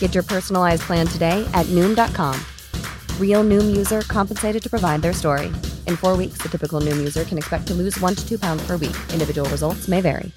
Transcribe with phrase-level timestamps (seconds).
[0.00, 2.34] Get your personalized plan today at Noom.com.
[3.20, 5.46] Real Noom user compensated to provide their story.
[5.86, 8.62] In four weeks, the typical Noom user can expect to lose one to two pounds
[8.66, 8.96] per week.
[9.12, 10.32] Individual results may vary.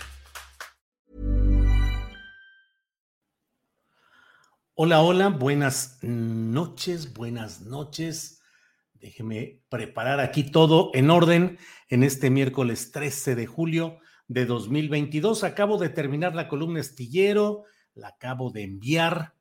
[4.76, 8.42] Hola, hola, buenas noches, buenas noches.
[8.96, 11.60] Déjeme preparar aquí todo en orden
[11.90, 15.44] en este miércoles 13 de julio de 2022.
[15.44, 19.33] Acabo de terminar la columna estillero, la acabo de enviar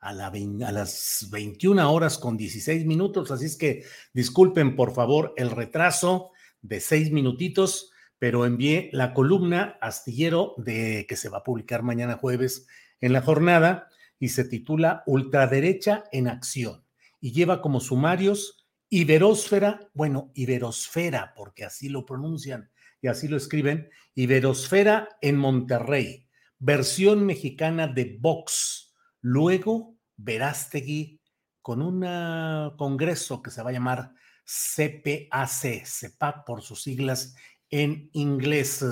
[0.00, 5.34] a, la a, las 21 horas con 16 minutos, así es que disculpen por favor
[5.36, 6.30] el retraso
[6.62, 12.18] de seis minutitos, pero envié la columna astillero de que se va a publicar mañana
[12.18, 12.66] jueves
[13.00, 16.84] en la jornada y se titula Ultraderecha en acción
[17.20, 22.70] y lleva como sumarios Iberósfera, bueno, Iberosfera, porque así lo pronuncian
[23.00, 26.26] y así lo escriben, Iberosfera en Monterrey,
[26.58, 28.89] versión mexicana de Vox.
[29.20, 31.20] Luego, Verástegui
[31.62, 32.00] con un
[32.76, 34.12] congreso que se va a llamar
[34.44, 37.34] CPAC, CEPAC por sus siglas
[37.70, 38.84] en inglés.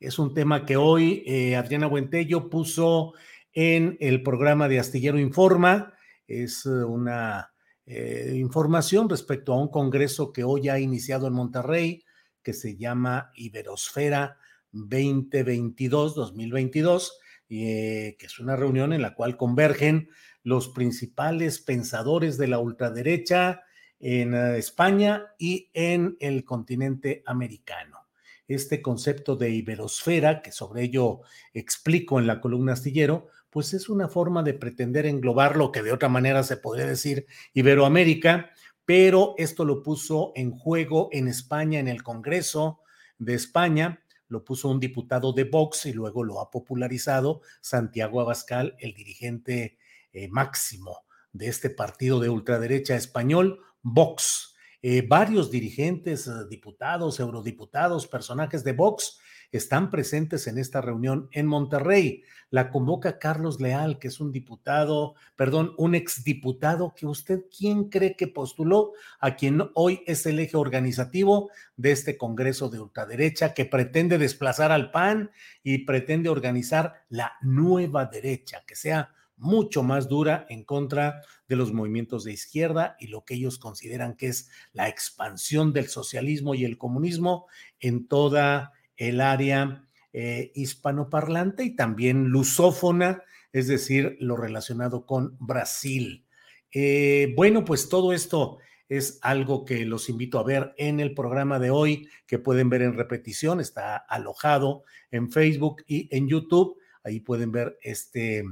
[0.00, 3.14] Es un tema que hoy eh, Adriana Buentello puso
[3.52, 5.94] en el programa de Astillero Informa.
[6.26, 7.52] Es una
[7.86, 12.04] eh, información respecto a un congreso que hoy ha iniciado en Monterrey,
[12.42, 14.38] que se llama Iberosfera
[14.72, 17.12] 2022-2022,
[17.48, 20.08] eh, que es una reunión en la cual convergen
[20.42, 23.62] los principales pensadores de la ultraderecha
[24.00, 28.06] en eh, España y en el continente americano.
[28.48, 31.20] Este concepto de iberosfera, que sobre ello
[31.52, 35.92] explico en la columna astillero, pues es una forma de pretender englobar lo que de
[35.92, 38.50] otra manera se podría decir Iberoamérica,
[38.84, 42.80] pero esto lo puso en juego en España, en el Congreso
[43.18, 48.76] de España, lo puso un diputado de Vox y luego lo ha popularizado Santiago Abascal,
[48.78, 49.78] el dirigente
[50.12, 54.54] eh, máximo de este partido de ultraderecha español, Vox.
[54.82, 59.18] Eh, varios dirigentes, eh, diputados, eurodiputados, personajes de Vox
[59.52, 62.22] están presentes en esta reunión en Monterrey.
[62.50, 68.16] La convoca Carlos Leal, que es un diputado, perdón, un exdiputado que usted, ¿quién cree
[68.16, 73.64] que postuló a quien hoy es el eje organizativo de este Congreso de ultraderecha que
[73.64, 75.30] pretende desplazar al PAN
[75.62, 81.72] y pretende organizar la nueva derecha, que sea mucho más dura en contra de los
[81.72, 86.64] movimientos de izquierda y lo que ellos consideran que es la expansión del socialismo y
[86.64, 87.46] el comunismo
[87.80, 96.24] en toda el área eh, hispanoparlante y también lusófona, es decir, lo relacionado con Brasil.
[96.72, 98.58] Eh, bueno, pues todo esto
[98.88, 102.82] es algo que los invito a ver en el programa de hoy, que pueden ver
[102.82, 106.78] en repetición, está alojado en Facebook y en YouTube.
[107.02, 108.44] Ahí pueden ver este,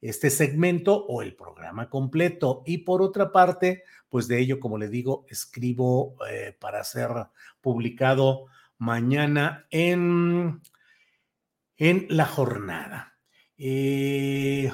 [0.00, 2.62] este segmento o el programa completo.
[2.66, 7.10] Y por otra parte, pues de ello, como le digo, escribo eh, para ser
[7.60, 8.46] publicado
[8.82, 10.60] mañana en,
[11.76, 13.16] en la jornada.
[13.56, 14.72] Eh,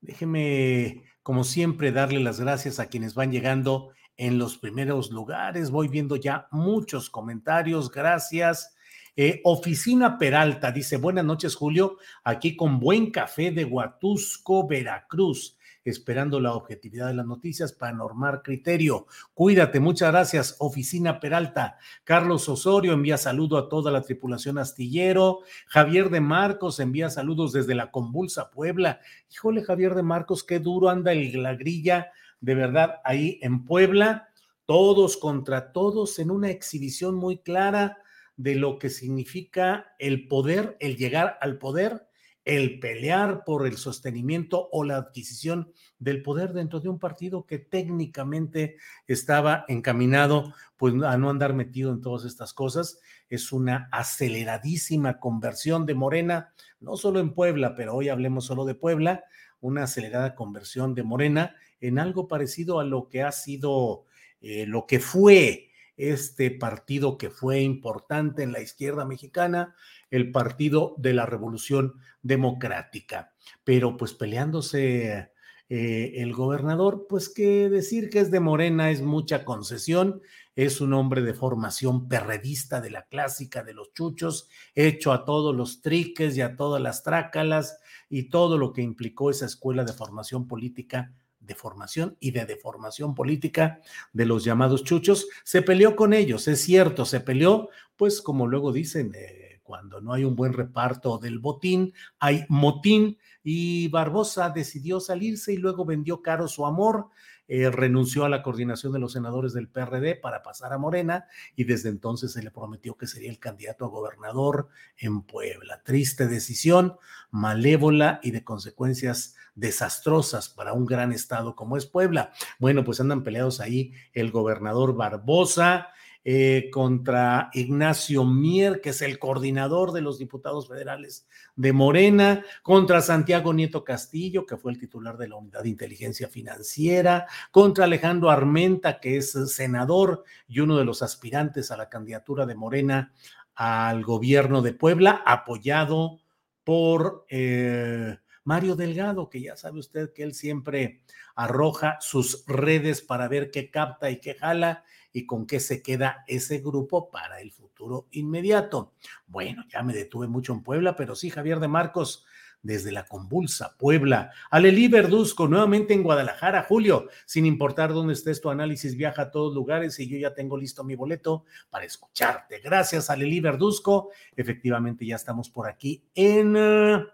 [0.00, 5.72] déjeme, como siempre, darle las gracias a quienes van llegando en los primeros lugares.
[5.72, 7.90] Voy viendo ya muchos comentarios.
[7.90, 8.76] Gracias.
[9.16, 15.55] Eh, Oficina Peralta dice, buenas noches, Julio, aquí con buen café de Huatusco, Veracruz
[15.90, 19.06] esperando la objetividad de las noticias para normar criterio.
[19.34, 21.78] Cuídate, muchas gracias, Oficina Peralta.
[22.04, 25.40] Carlos Osorio envía saludo a toda la tripulación astillero.
[25.66, 29.00] Javier de Marcos envía saludos desde la convulsa Puebla.
[29.32, 34.28] Híjole, Javier de Marcos, qué duro anda el, la grilla, de verdad, ahí en Puebla.
[34.64, 37.98] Todos contra todos en una exhibición muy clara
[38.36, 42.05] de lo que significa el poder, el llegar al poder
[42.46, 47.58] el pelear por el sostenimiento o la adquisición del poder dentro de un partido que
[47.58, 48.76] técnicamente
[49.08, 53.00] estaba encaminado pues a no andar metido en todas estas cosas.
[53.28, 58.76] Es una aceleradísima conversión de Morena, no solo en Puebla, pero hoy hablemos solo de
[58.76, 59.24] Puebla,
[59.60, 64.04] una acelerada conversión de Morena en algo parecido a lo que ha sido,
[64.40, 69.74] eh, lo que fue este partido que fue importante en la izquierda mexicana,
[70.10, 73.32] el Partido de la Revolución Democrática.
[73.64, 75.30] Pero pues peleándose
[75.68, 80.22] eh, el gobernador, pues que decir que es de Morena es mucha concesión,
[80.54, 85.54] es un hombre de formación perredista de la clásica de los chuchos, hecho a todos
[85.54, 89.92] los triques y a todas las trácalas y todo lo que implicó esa escuela de
[89.92, 91.12] formación política
[91.46, 93.80] de formación y de deformación política
[94.12, 98.72] de los llamados chuchos, se peleó con ellos, es cierto, se peleó, pues como luego
[98.72, 105.00] dicen, eh, cuando no hay un buen reparto del botín, hay motín y Barbosa decidió
[105.00, 107.08] salirse y luego vendió caro su amor
[107.48, 111.62] eh, renunció a la coordinación de los senadores del PRD para pasar a Morena y
[111.62, 115.80] desde entonces se le prometió que sería el candidato a gobernador en Puebla.
[115.84, 116.96] Triste decisión,
[117.30, 122.32] malévola y de consecuencias desastrosas para un gran estado como es Puebla.
[122.58, 125.90] Bueno, pues andan peleados ahí el gobernador Barbosa,
[126.28, 133.00] eh, contra Ignacio Mier, que es el coordinador de los diputados federales de Morena, contra
[133.00, 138.28] Santiago Nieto Castillo, que fue el titular de la Unidad de Inteligencia Financiera, contra Alejandro
[138.28, 143.12] Armenta, que es senador y uno de los aspirantes a la candidatura de Morena
[143.54, 146.18] al gobierno de Puebla, apoyado
[146.64, 147.24] por...
[147.28, 151.00] Eh, Mario Delgado, que ya sabe usted que él siempre
[151.34, 154.84] arroja sus redes para ver qué capta y qué jala
[155.16, 158.92] y con qué se queda ese grupo para el futuro inmediato.
[159.26, 162.26] Bueno, ya me detuve mucho en Puebla, pero sí, Javier de Marcos,
[162.60, 164.30] desde la convulsa Puebla.
[164.50, 169.54] Alelí Verduzco, nuevamente en Guadalajara, Julio, sin importar dónde estés, tu análisis viaja a todos
[169.54, 172.60] lugares y yo ya tengo listo mi boleto para escucharte.
[172.60, 174.10] Gracias, Alelí Verduzco.
[174.36, 176.56] Efectivamente, ya estamos por aquí en...
[176.58, 177.06] Eh,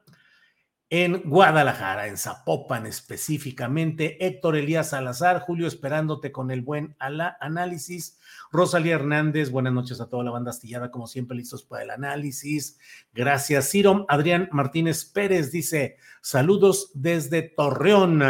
[0.95, 4.27] en Guadalajara, en Zapopan específicamente.
[4.27, 8.19] Héctor Elías Salazar, Julio, esperándote con el buen análisis.
[8.51, 12.79] Rosalía Hernández, buenas noches a toda la banda astillada, como siempre, listos para el análisis.
[13.15, 14.05] Gracias, Ciro.
[14.07, 18.23] Adrián Martínez Pérez dice: saludos desde Torreón.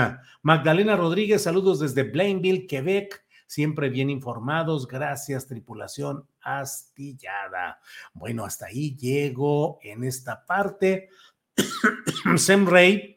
[0.43, 3.25] Magdalena Rodríguez, saludos desde Blainville, Quebec.
[3.49, 4.87] Siempre bien informados.
[4.87, 7.81] Gracias, tripulación astillada.
[8.15, 11.09] Bueno, hasta ahí llego en esta parte.
[12.37, 13.13] Sem Rey,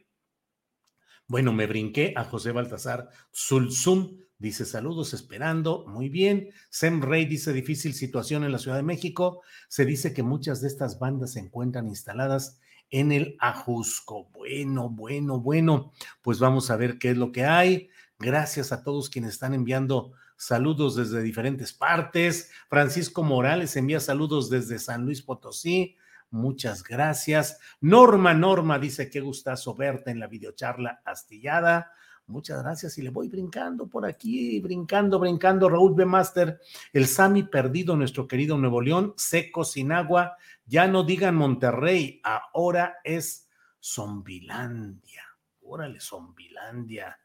[1.28, 6.50] bueno, me brinqué a José Baltasar Zulzum, dice saludos, esperando, muy bien.
[6.70, 9.42] Sem Rey dice difícil situación en la Ciudad de México.
[9.68, 12.60] Se dice que muchas de estas bandas se encuentran instaladas
[12.92, 14.30] en el Ajusco.
[14.34, 17.90] Bueno, bueno, bueno, pues vamos a ver qué es lo que hay.
[18.20, 22.52] Gracias a todos quienes están enviando saludos desde diferentes partes.
[22.70, 25.98] Francisco Morales envía saludos desde San Luis Potosí.
[26.31, 27.60] Muchas gracias.
[27.81, 31.92] Norma, Norma dice qué gustazo verte en la videocharla astillada.
[32.27, 35.69] Muchas gracias y le voy brincando por aquí, brincando, brincando.
[35.69, 36.06] Raúl B.
[36.06, 36.60] Master,
[36.92, 40.36] el Sami perdido, nuestro querido Nuevo León, seco, sin agua.
[40.66, 43.48] Ya no digan Monterrey, ahora es
[43.80, 45.24] Zombilandia.
[45.62, 47.19] Órale, Zombilandia.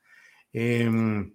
[0.52, 1.34] Em,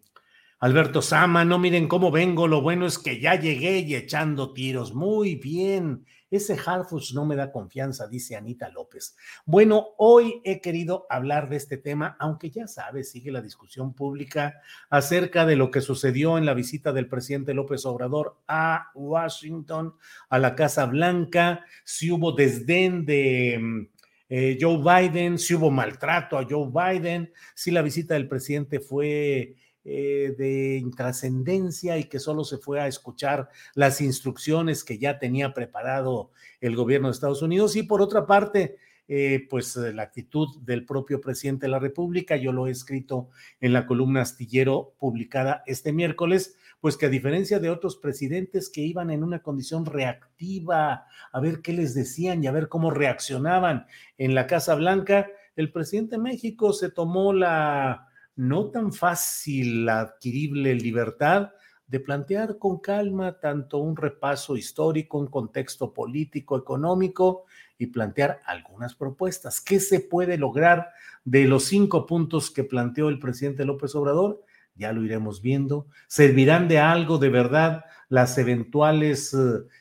[0.60, 4.94] Alberto Sama, no miren cómo vengo, lo bueno es que ya llegué y echando tiros.
[4.94, 6.06] Muy bien.
[6.36, 9.16] Ese Harfuch no me da confianza, dice Anita López.
[9.46, 14.62] Bueno, hoy he querido hablar de este tema, aunque ya sabes, sigue la discusión pública
[14.90, 19.96] acerca de lo que sucedió en la visita del presidente López Obrador a Washington,
[20.30, 23.58] a la Casa Blanca, si hubo desdén de...
[23.62, 23.88] Mm,
[24.28, 29.56] eh, Joe Biden, si hubo maltrato a Joe Biden, si la visita del presidente fue
[29.88, 35.54] eh, de intrascendencia y que solo se fue a escuchar las instrucciones que ya tenía
[35.54, 37.76] preparado el gobierno de Estados Unidos.
[37.76, 38.78] Y por otra parte,
[39.08, 43.30] eh, pues la actitud del propio presidente de la República, yo lo he escrito
[43.62, 48.82] en la columna astillero publicada este miércoles, pues que a diferencia de otros presidentes que
[48.82, 53.86] iban en una condición reactiva a ver qué les decían y a ver cómo reaccionaban
[54.18, 60.76] en la Casa Blanca, el presidente de México se tomó la no tan fácil adquirible
[60.76, 61.52] libertad
[61.88, 67.46] de plantear con calma tanto un repaso histórico, un contexto político, económico
[67.78, 69.62] y plantear algunas propuestas.
[69.62, 70.90] ¿Qué se puede lograr
[71.24, 74.44] de los cinco puntos que planteó el presidente López Obrador?
[74.76, 75.88] ya lo iremos viendo.
[76.08, 79.36] ¿Servirán de algo de verdad las eventuales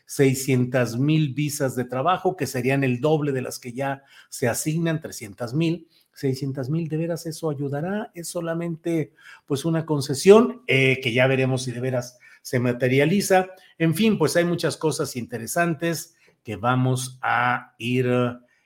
[0.07, 4.49] 600 eh, mil visas de trabajo, que serían el doble de las que ya se
[4.49, 5.89] asignan, 300 mil?
[6.15, 8.11] 600 mil, ¿de veras eso ayudará?
[8.15, 9.13] ¿Es solamente
[9.47, 13.49] pues una concesión eh, que ya veremos si de veras se materializa?
[13.79, 18.07] En fin, pues hay muchas cosas interesantes que vamos a ir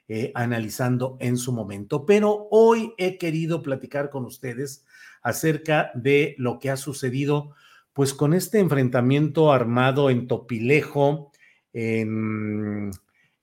[0.08, 2.04] eh, analizando en su momento.
[2.04, 4.84] Pero hoy he querido platicar con ustedes
[5.22, 7.54] acerca de lo que ha sucedido,
[7.92, 11.32] pues con este enfrentamiento armado en Topilejo,
[11.72, 12.90] en,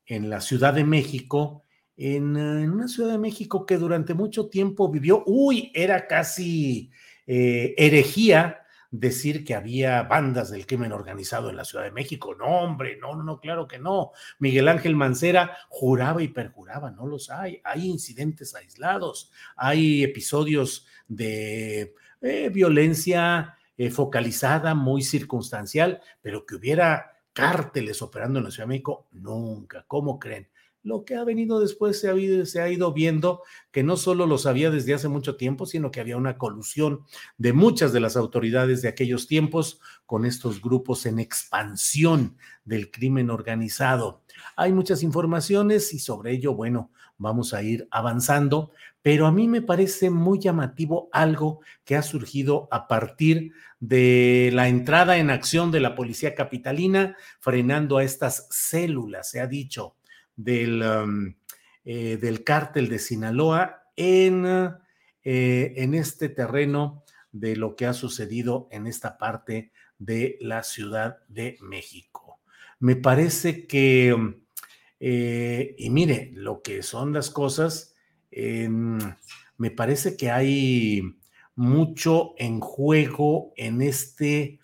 [0.06, 1.64] en la Ciudad de México,
[1.98, 6.92] en, una Ciudad de México que durante mucho tiempo vivió, uy, era casi
[7.28, 8.62] eh, herejía
[8.92, 12.36] decir que había bandas del crimen organizado en la Ciudad de México.
[12.36, 14.12] No, hombre, no, no, claro que no.
[14.40, 17.62] Miguel Ángel Mancera juraba y perjuraba, no los hay.
[17.64, 27.14] Hay incidentes aislados, hay episodios de eh, violencia eh, focalizada, muy circunstancial, pero que hubiera
[27.34, 29.84] cárteles operando en la Ciudad de México, nunca.
[29.88, 30.48] ¿Cómo creen?
[30.86, 32.10] Lo que ha venido después se
[32.62, 36.16] ha, ido viendo que no solo lo sabía desde hace mucho tiempo, sino que había
[36.16, 37.06] una colusión
[37.40, 43.32] de muchas de las autoridades de aquellos tiempos con estos grupos en expansión del crimen
[43.32, 44.22] organizado.
[44.56, 48.70] Hay muchas informaciones y sobre ello, bueno, vamos a ir avanzando,
[49.02, 54.68] pero a mí me parece muy llamativo algo que ha surgido a partir de la
[54.68, 59.96] entrada en acción de la policía capitalina, frenando a estas células, se ha dicho,
[60.36, 61.36] del, um,
[61.84, 64.46] eh, del cártel de Sinaloa en,
[65.24, 71.20] eh, en este terreno de lo que ha sucedido en esta parte de la Ciudad
[71.28, 72.40] de México.
[72.80, 74.36] Me parece que, um,
[75.00, 77.94] eh, y mire, lo que son las cosas,
[78.32, 81.02] me parece que hay
[81.56, 84.60] mucho en juego en este,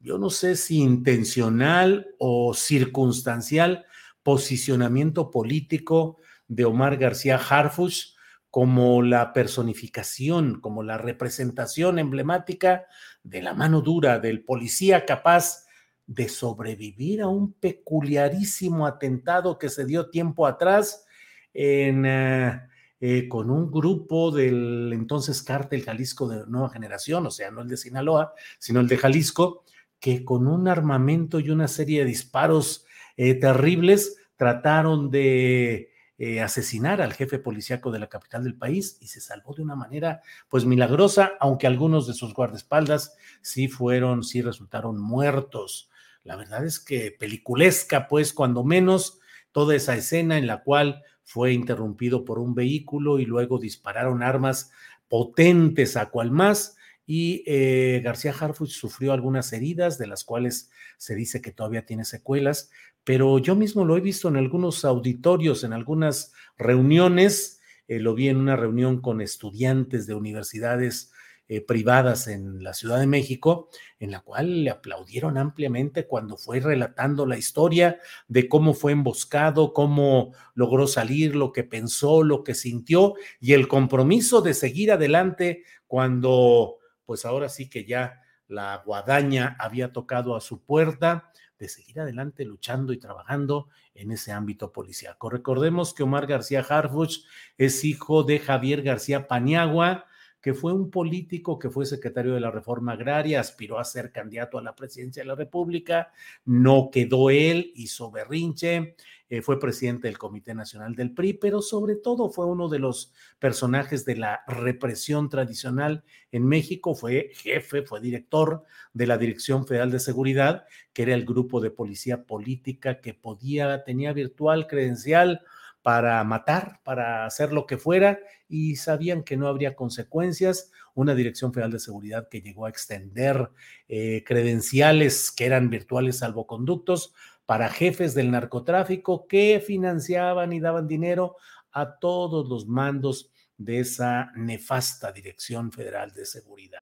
[0.00, 3.86] yo no sé si intencional o circunstancial,
[4.22, 8.14] posicionamiento político de Omar García Harfuch
[8.50, 12.84] como la personificación, como la representación emblemática
[13.22, 15.64] de la mano dura del policía capaz
[16.06, 21.06] de sobrevivir a un peculiarísimo atentado que se dio tiempo atrás
[21.54, 22.60] en, eh,
[23.00, 27.68] eh, con un grupo del entonces cártel Jalisco de nueva generación, o sea, no el
[27.68, 29.64] de Sinaloa, sino el de Jalisco,
[29.98, 32.84] que con un armamento y una serie de disparos
[33.16, 39.08] eh, terribles, trataron de eh, asesinar al jefe policíaco de la capital del país y
[39.08, 44.42] se salvó de una manera pues milagrosa, aunque algunos de sus guardaespaldas sí fueron, sí
[44.42, 45.90] resultaron muertos.
[46.22, 49.18] La verdad es que peliculesca, pues cuando menos
[49.50, 54.70] toda esa escena en la cual fue interrumpido por un vehículo y luego dispararon armas
[55.08, 56.76] potentes a cual más
[57.06, 62.04] y eh, García Harfuch sufrió algunas heridas, de las cuales se dice que todavía tiene
[62.04, 62.70] secuelas,
[63.04, 68.28] pero yo mismo lo he visto en algunos auditorios, en algunas reuniones, eh, lo vi
[68.28, 71.12] en una reunión con estudiantes de universidades
[71.48, 73.68] eh, privadas en la Ciudad de México,
[73.98, 79.74] en la cual le aplaudieron ampliamente cuando fue relatando la historia de cómo fue emboscado,
[79.74, 85.64] cómo logró salir, lo que pensó, lo que sintió y el compromiso de seguir adelante
[85.86, 88.21] cuando pues ahora sí que ya
[88.52, 94.32] la guadaña había tocado a su puerta de seguir adelante luchando y trabajando en ese
[94.32, 95.30] ámbito policíaco.
[95.30, 97.24] Recordemos que Omar García Harfuch
[97.56, 100.06] es hijo de Javier García Paniagua,
[100.42, 104.58] que fue un político que fue secretario de la Reforma Agraria, aspiró a ser candidato
[104.58, 106.12] a la presidencia de la República,
[106.44, 108.96] no quedó él, hizo berrinche,
[109.28, 113.14] eh, fue presidente del Comité Nacional del PRI, pero sobre todo fue uno de los
[113.38, 119.92] personajes de la represión tradicional en México, fue jefe, fue director de la Dirección Federal
[119.92, 125.40] de Seguridad, que era el grupo de policía política que podía, tenía virtual credencial
[125.82, 130.70] para matar, para hacer lo que fuera, y sabían que no habría consecuencias.
[130.94, 133.50] Una Dirección Federal de Seguridad que llegó a extender
[133.88, 137.14] eh, credenciales que eran virtuales salvoconductos
[137.46, 141.36] para jefes del narcotráfico que financiaban y daban dinero
[141.72, 146.80] a todos los mandos de esa nefasta Dirección Federal de Seguridad.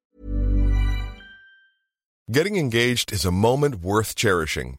[2.30, 4.78] Getting engaged is a moment worth cherishing.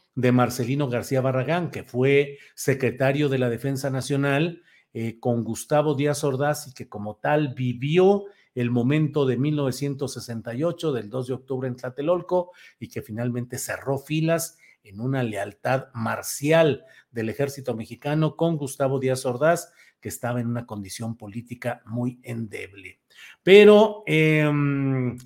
[0.15, 4.63] de Marcelino García Barragán, que fue secretario de la Defensa Nacional
[4.93, 11.09] eh, con Gustavo Díaz Ordaz y que como tal vivió el momento de 1968, del
[11.09, 17.29] 2 de octubre en Tlatelolco, y que finalmente cerró filas en una lealtad marcial del
[17.29, 22.99] ejército mexicano con Gustavo Díaz Ordaz, que estaba en una condición política muy endeble.
[23.43, 25.17] Pero em,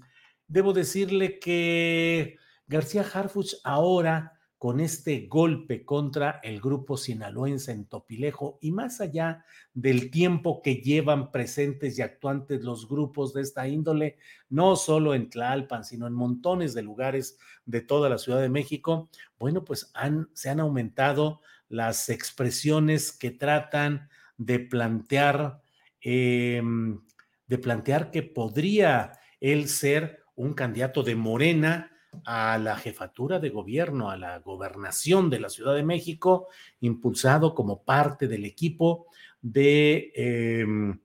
[0.48, 2.38] debo decirle que
[2.68, 4.35] García Harfuch ahora
[4.66, 9.46] con este golpe contra el grupo sinaloense en Topilejo y más allá
[9.76, 14.18] del tiempo que llevan presentes y actuantes los grupos de esta índole,
[14.50, 19.08] no solo en Tlalpan, sino en montones de lugares de toda la Ciudad de México,
[19.38, 19.94] bueno, pues
[20.34, 25.62] se han aumentado las expresiones que tratan de plantear,
[26.02, 27.02] em,
[27.46, 31.92] de plantear que podría él ser un candidato de Morena
[32.26, 36.48] a la jefatura de gobierno, a la gobernación de la Ciudad de México,
[36.80, 39.08] impulsado como parte del equipo
[39.42, 41.00] de em,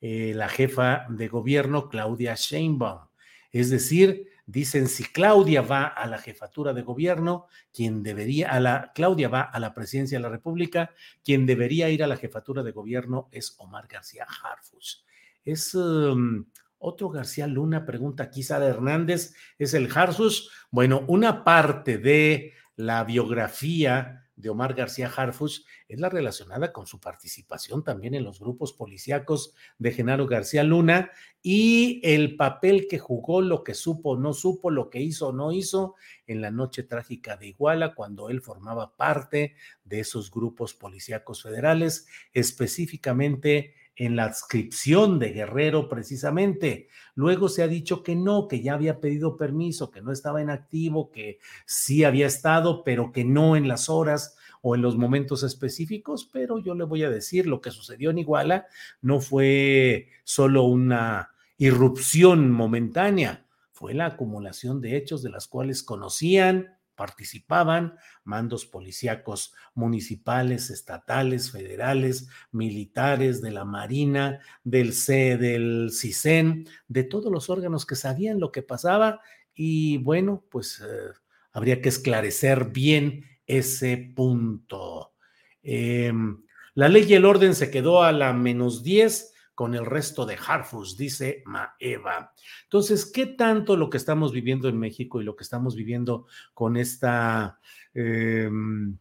[0.00, 3.08] eh, la jefa de gobierno, Claudia Sheinbaum.
[3.50, 8.92] Es decir, dicen si Claudia va a la jefatura de gobierno, quien debería, a la,
[8.94, 10.90] Claudia va a la presidencia de la República,
[11.24, 15.04] quien debería ir a la jefatura de gobierno es Omar García Harfus.
[15.44, 16.46] Es em,
[16.82, 20.50] otro García Luna, pregunta aquí Sara Hernández, ¿es el Harfus?
[20.70, 26.98] Bueno, una parte de la biografía de Omar García Harfus es la relacionada con su
[26.98, 31.10] participación también en los grupos policíacos de Genaro García Luna
[31.42, 35.52] y el papel que jugó, lo que supo no supo, lo que hizo o no
[35.52, 35.94] hizo
[36.26, 42.06] en la noche trágica de Iguala, cuando él formaba parte de esos grupos policíacos federales,
[42.32, 46.88] específicamente en la adscripción de Guerrero precisamente.
[47.14, 50.50] Luego se ha dicho que no, que ya había pedido permiso, que no estaba en
[50.50, 55.42] activo, que sí había estado, pero que no en las horas o en los momentos
[55.42, 58.66] específicos, pero yo le voy a decir, lo que sucedió en Iguala
[59.00, 66.76] no fue solo una irrupción momentánea, fue la acumulación de hechos de las cuales conocían,
[67.02, 77.02] participaban mandos policíacos municipales, estatales, federales, militares, de la Marina, del C, del CISEN, de
[77.02, 79.20] todos los órganos que sabían lo que pasaba
[79.52, 81.10] y bueno, pues eh,
[81.50, 85.12] habría que esclarecer bien ese punto.
[85.60, 86.40] Em,
[86.74, 89.31] la ley y el orden se quedó a la menos 10
[89.62, 92.34] con el resto de Harfus, dice Maeva.
[92.64, 96.76] Entonces, ¿qué tanto lo que estamos viviendo en México y lo que estamos viviendo con
[96.76, 97.60] esta
[97.94, 98.98] em,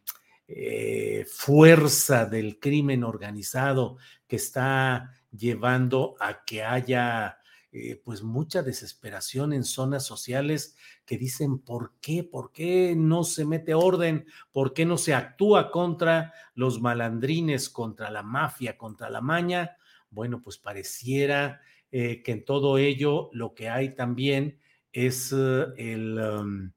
[0.48, 3.98] eh, fuerza del crimen organizado
[4.28, 7.40] que está llevando a que haya
[7.72, 10.76] eh, pues mucha desesperación en zonas sociales
[11.08, 12.24] que dicen, ¿por qué?
[12.24, 14.28] ¿Por qué no se mete orden?
[14.52, 19.76] ¿Por qué no se actúa contra los malandrines, contra la mafia, contra la maña?
[20.12, 24.60] Bueno, pues pareciera eh, que en todo ello lo que hay también
[24.92, 26.72] es eh, el,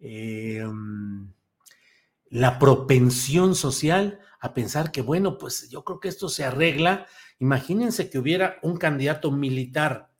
[0.00, 1.32] eh, um,
[2.30, 7.06] la propensión social a pensar que, bueno, pues yo creo que esto se arregla.
[7.38, 10.10] Imagínense que hubiera un candidato militar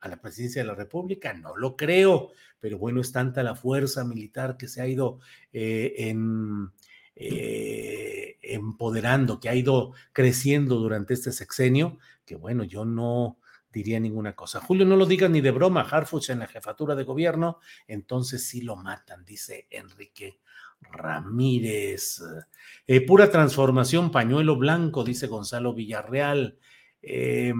[0.00, 4.04] a la presidencia de la República, no lo creo, pero bueno, es tanta la fuerza
[4.04, 5.18] militar que se ha ido
[5.52, 6.70] en
[7.16, 13.38] eh, empoderando, que ha ido creciendo durante este sexenio, que bueno, yo no
[13.72, 14.60] diría ninguna cosa.
[14.60, 18.60] Julio, no lo digas ni de broma, Harfuch en la jefatura de gobierno, entonces sí
[18.60, 20.38] lo matan, dice Enrique
[20.80, 22.22] Ramírez.
[22.86, 26.58] Eh, pura transformación, pañuelo blanco, dice Gonzalo Villarreal.
[27.02, 27.52] Eh,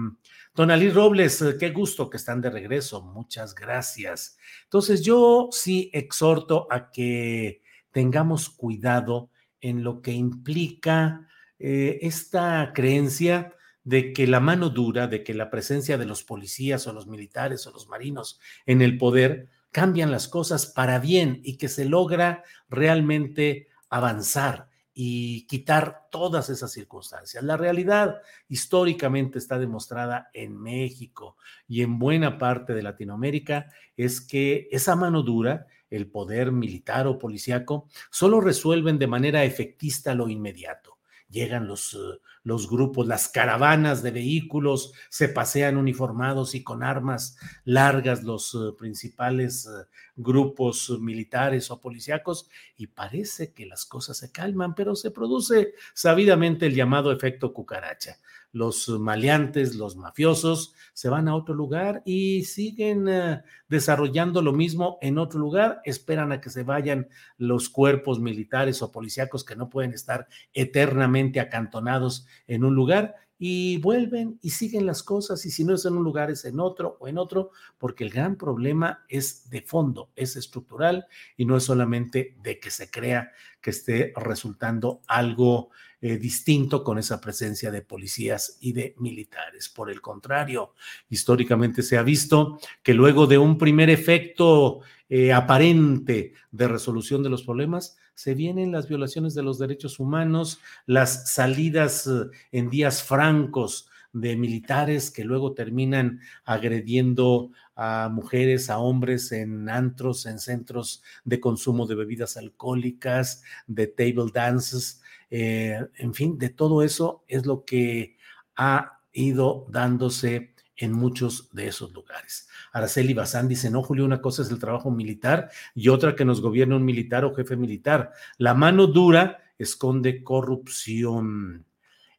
[0.55, 4.37] Don Ali Robles, qué gusto que están de regreso, muchas gracias.
[4.63, 9.29] Entonces yo sí exhorto a que tengamos cuidado
[9.65, 15.49] en lo que implica eh, esta creencia de que la mano dura, de que la
[15.49, 20.27] presencia de los policías o los militares o los marinos en el poder cambian las
[20.27, 27.43] cosas para bien y que se logra realmente avanzar y quitar todas esas circunstancias.
[27.43, 33.65] La realidad históricamente está demostrada en México y en buena parte de Latinoamérica
[33.97, 35.65] es que esa mano dura,
[35.95, 40.99] el poder militar o policíaco, solo resuelven de manera efectista lo inmediato.
[41.29, 47.37] Llegan los, eh, los grupos, las caravanas de vehículos, se pasean uniformados y con armas
[47.65, 54.31] largas los eh, principales eh, grupos militares o policíacos y parece que las cosas se
[54.31, 58.19] calman, pero se produce sabidamente el llamado efecto cucaracha.
[58.51, 64.97] Los maleantes, los mafiosos, se van a otro lugar y siguen eh, desarrollando lo mismo
[65.01, 69.69] en otro lugar, esperan a que se vayan los cuerpos militares o policíacos que no
[69.69, 75.65] pueden estar eternamente acantonados en un lugar y vuelven y siguen las cosas y si
[75.65, 79.05] no es en un lugar es en otro o en otro, porque el gran problema
[79.09, 83.31] es de fondo, es estructural y no es solamente de que se crea
[83.65, 89.69] que esté resultando algo eh, distinto con esa presencia de policías y de militares.
[89.69, 90.75] Por el contrario,
[91.09, 97.31] históricamente se ha visto que luego de un primer efecto eh, aparente de resolución de
[97.31, 103.01] los problemas, se vienen las violaciones de los derechos humanos, las salidas eh, en días
[103.01, 111.03] francos de militares que luego terminan agrediendo a mujeres, a hombres en antros, en centros
[111.25, 117.45] de consumo de bebidas alcohólicas, de table dances, eh, en fin, de todo eso es
[117.45, 118.15] lo que
[118.55, 122.47] ha ido dándose en muchos de esos lugares.
[122.71, 126.39] Araceli Bazán dice, no, Julio, una cosa es el trabajo militar y otra que nos
[126.39, 128.13] gobierna un militar o jefe militar.
[128.37, 131.65] La mano dura esconde corrupción.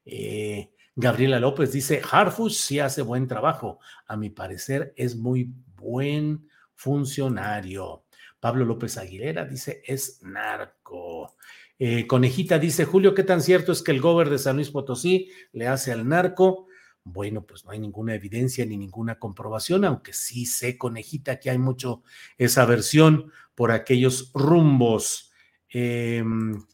[0.05, 3.79] Eh, Gabriela López dice, Harfush sí hace buen trabajo.
[4.07, 8.05] A mi parecer es muy buen funcionario.
[8.41, 11.37] Pablo López Aguilera dice, es narco.
[11.79, 15.31] Eh, Conejita dice, Julio, ¿qué tan cierto es que el gober de San Luis Potosí
[15.53, 16.67] le hace al narco?
[17.05, 21.59] Bueno, pues no hay ninguna evidencia ni ninguna comprobación, aunque sí sé, Conejita, que hay
[21.59, 22.03] mucho
[22.39, 25.31] esa versión por aquellos rumbos.
[25.69, 26.65] Em,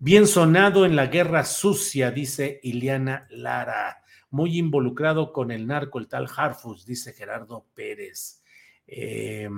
[0.00, 4.02] bien sonado en la guerra sucia, dice Iliana Lara.
[4.30, 8.42] Muy involucrado con el narco, el tal Harfus, dice Gerardo Pérez.
[8.86, 9.48] Eh,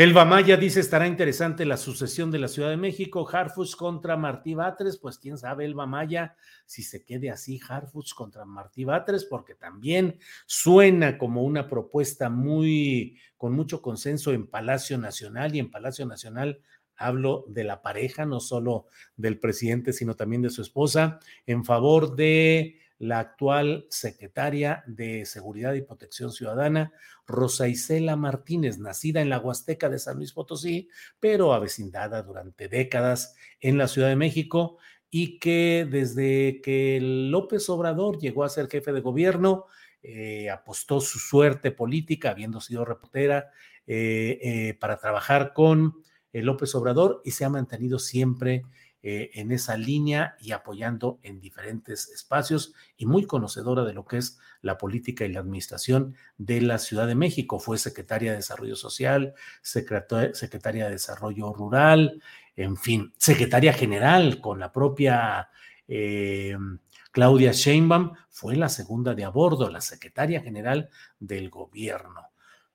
[0.00, 4.54] Elba Maya dice, estará interesante la sucesión de la Ciudad de México, Harfuch contra Martí
[4.54, 9.54] Batres, pues quién sabe, Elba Maya, si se quede así Harfuch contra Martí Batres, porque
[9.54, 16.06] también suena como una propuesta muy, con mucho consenso en Palacio Nacional y en Palacio
[16.06, 16.62] Nacional
[17.00, 18.86] hablo de la pareja, no solo
[19.16, 25.72] del presidente, sino también de su esposa, en favor de la actual secretaria de Seguridad
[25.72, 26.92] y Protección Ciudadana,
[27.26, 33.34] Rosa Isela Martínez, nacida en la Huasteca de San Luis Potosí, pero avecindada durante décadas
[33.58, 34.76] en la Ciudad de México
[35.10, 39.64] y que desde que López Obrador llegó a ser jefe de gobierno,
[40.02, 43.50] eh, apostó su suerte política, habiendo sido reportera,
[43.86, 48.62] eh, eh, para trabajar con López Obrador y se ha mantenido siempre
[49.02, 54.18] eh, en esa línea y apoyando en diferentes espacios y muy conocedora de lo que
[54.18, 57.58] es la política y la administración de la Ciudad de México.
[57.58, 62.22] Fue secretaria de Desarrollo Social, secretaria de Desarrollo Rural,
[62.56, 65.48] en fin, secretaria general con la propia
[65.88, 66.56] eh,
[67.10, 72.29] Claudia Sheinbaum, fue la segunda de a bordo, la secretaria general del gobierno.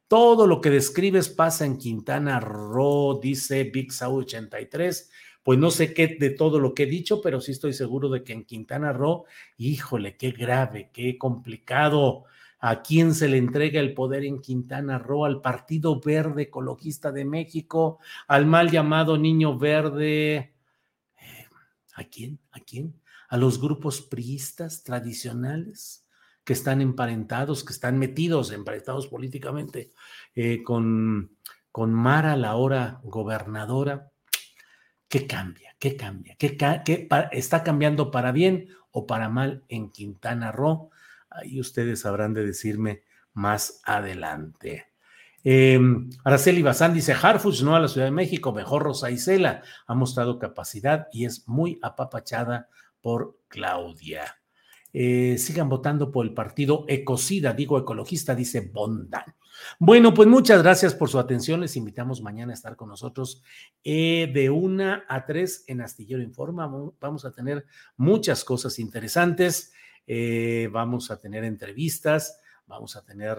[0.07, 5.09] Todo lo que describes pasa en Quintana Roo, dice Big Sau 83
[5.45, 8.23] pues no sé qué de todo lo que he dicho, pero sí estoy seguro de
[8.23, 9.25] que en Quintana Roo,
[9.57, 12.23] híjole, qué grave, qué complicado.
[12.57, 15.23] ¿A quién se le entrega el poder en Quintana Roo?
[15.23, 20.55] Al Partido Verde Ecologista de México, al mal llamado Niño Verde.
[21.21, 21.45] Eh,
[21.93, 22.39] ¿A quién?
[22.49, 22.99] ¿A quién?
[23.29, 26.04] ¿A los grupos priistas tradicionales
[26.45, 29.91] que están emparentados, que están metidos, emparentados políticamente
[30.35, 31.31] eh, con,
[31.71, 34.11] con Mara, la ahora gobernadora?
[35.09, 35.75] ¿Qué cambia?
[35.79, 36.35] ¿Qué cambia?
[36.37, 36.57] ¿Qué,
[37.31, 40.91] está cambiando para bien o para mal en Quintana Roo?
[41.29, 43.01] Ahí ustedes habrán de decirme
[43.33, 44.87] más adelante.
[45.43, 45.79] Eh,
[46.23, 50.39] Araceli Bazán dice, Harfuch no a la Ciudad de México, mejor Rosa Isela, ha mostrado
[50.39, 52.69] capacidad y es muy apapachada
[53.01, 54.39] por Claudia.
[54.97, 59.35] Eh, sigan votando por el partido Ecocida, digo ecologista, dice Bondan.
[59.77, 61.59] Bueno, pues muchas gracias por su atención.
[61.59, 63.43] Les invitamos mañana a estar con nosotros
[63.83, 66.71] eh, de una a tres en Astillero Informa.
[67.01, 67.65] Vamos a tener
[67.97, 69.73] muchas cosas interesantes.
[70.07, 73.37] Eh, vamos a tener entrevistas, vamos a tener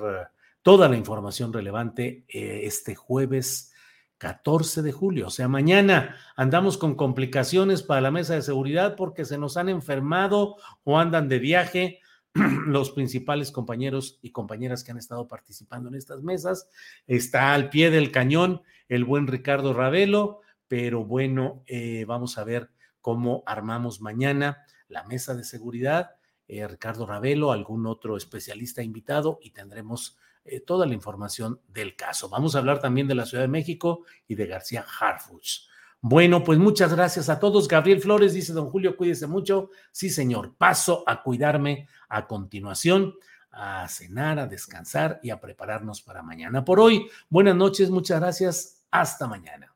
[0.61, 3.73] toda la información relevante este jueves
[4.19, 9.25] 14 de julio, o sea, mañana andamos con complicaciones para la mesa de seguridad porque
[9.25, 12.01] se nos han enfermado o andan de viaje
[12.67, 16.69] los principales compañeros y compañeras que han estado participando en estas mesas.
[17.07, 22.71] Está al pie del cañón el buen Ricardo Ravelo, pero bueno, eh, vamos a ver
[23.01, 26.17] cómo armamos mañana la mesa de seguridad.
[26.49, 32.29] Eh, Ricardo Ravelo, algún otro especialista invitado y tendremos eh, toda la información del caso.
[32.29, 35.67] Vamos a hablar también de la Ciudad de México y de García Harfuch.
[36.01, 37.69] Bueno, pues muchas gracias a todos.
[37.69, 39.71] Gabriel Flores dice, don Julio, cuídese mucho.
[39.91, 43.15] Sí, señor, paso a cuidarme a continuación,
[43.51, 46.65] a cenar, a descansar y a prepararnos para mañana.
[46.65, 48.87] Por hoy, buenas noches, muchas gracias.
[48.91, 49.75] Hasta mañana.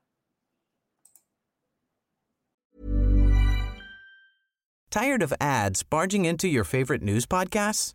[4.90, 7.94] Tired of ads barging into your favorite news podcasts?